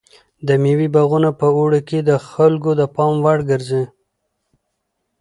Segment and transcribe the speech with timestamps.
[0.47, 3.83] د مېوې باغونه په اوړي کې د خلکو د پام وړ ګرځي.